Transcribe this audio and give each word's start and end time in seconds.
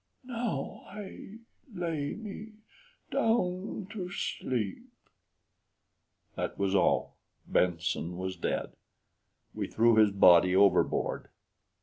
"Now 0.25 0.81
I 0.87 1.41
lay 1.71 2.15
me 2.15 2.53
down 3.11 3.85
to 3.91 4.09
sleep" 4.09 4.89
That 6.33 6.57
was 6.57 6.73
all; 6.73 7.17
Benson 7.45 8.17
was 8.17 8.35
dead. 8.35 8.73
We 9.53 9.67
threw 9.67 9.97
his 9.97 10.09
body 10.09 10.55
overboard. 10.55 11.29